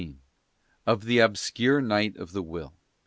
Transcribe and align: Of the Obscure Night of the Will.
Of 0.87 1.05
the 1.05 1.19
Obscure 1.19 1.79
Night 1.79 2.17
of 2.17 2.31
the 2.31 2.41
Will. 2.41 2.73